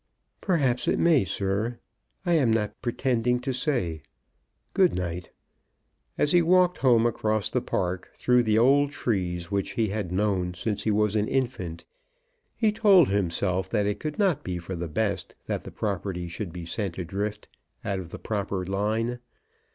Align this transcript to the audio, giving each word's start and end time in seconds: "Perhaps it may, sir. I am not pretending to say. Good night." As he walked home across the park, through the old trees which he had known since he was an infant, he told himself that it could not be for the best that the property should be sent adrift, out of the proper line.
"Perhaps 0.41 0.87
it 0.87 0.97
may, 0.97 1.23
sir. 1.23 1.77
I 2.25 2.33
am 2.33 2.49
not 2.51 2.81
pretending 2.81 3.39
to 3.41 3.53
say. 3.53 4.01
Good 4.73 4.95
night." 4.95 5.29
As 6.17 6.31
he 6.31 6.41
walked 6.41 6.79
home 6.79 7.05
across 7.05 7.51
the 7.51 7.61
park, 7.61 8.09
through 8.15 8.41
the 8.41 8.57
old 8.57 8.89
trees 8.89 9.51
which 9.51 9.73
he 9.73 9.89
had 9.89 10.11
known 10.11 10.55
since 10.55 10.81
he 10.85 10.89
was 10.89 11.15
an 11.15 11.27
infant, 11.27 11.85
he 12.55 12.71
told 12.71 13.09
himself 13.09 13.69
that 13.69 13.85
it 13.85 13.99
could 13.99 14.17
not 14.17 14.43
be 14.43 14.57
for 14.57 14.75
the 14.75 14.89
best 14.89 15.35
that 15.45 15.65
the 15.65 15.71
property 15.71 16.27
should 16.27 16.51
be 16.51 16.65
sent 16.65 16.97
adrift, 16.97 17.47
out 17.85 17.99
of 17.99 18.09
the 18.09 18.17
proper 18.17 18.65
line. 18.65 19.19